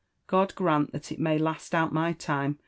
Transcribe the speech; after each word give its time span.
God 0.25 0.55
grant 0.55 0.93
that 0.93 1.11
it 1.11 1.19
may 1.19 1.37
last 1.37 1.75
out 1.75 1.93
my 1.93 2.13
time! 2.13 2.57